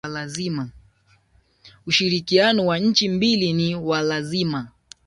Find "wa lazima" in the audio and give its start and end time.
3.75-4.67